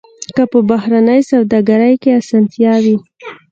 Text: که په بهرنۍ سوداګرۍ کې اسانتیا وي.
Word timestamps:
که 0.35 0.43
په 0.51 0.59
بهرنۍ 0.69 1.21
سوداګرۍ 1.31 1.93
کې 2.01 2.09
اسانتیا 2.19 2.73
وي. 2.83 2.95